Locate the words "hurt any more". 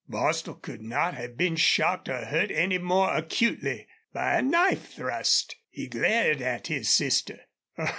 2.25-3.15